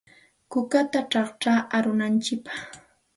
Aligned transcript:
Kukata 0.51 0.99
chaqchashun 1.11 1.57
arunantsikpaq. 1.77 2.59